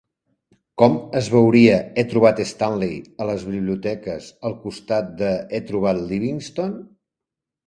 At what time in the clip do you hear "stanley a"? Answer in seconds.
2.53-3.27